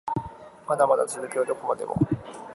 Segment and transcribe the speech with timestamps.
[0.67, 1.93] まだまだ続くよどこまでも